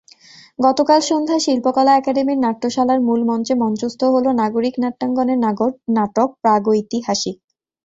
গতকাল 0.59 0.99
সন্ধ্যায় 1.09 1.43
শিল্পকলা 1.45 1.91
একাডেমীর 1.95 2.39
নাট্যশালার 2.39 2.99
মূলমঞ্চে 3.07 3.53
মঞ্চস্থ 3.63 4.01
হলো 4.13 4.29
নাগরিক 4.41 4.75
নাট্যাঙ্গনের 4.83 5.39
নাটক 5.97 6.29
প্রাগৈতিহাসিক। 6.41 7.37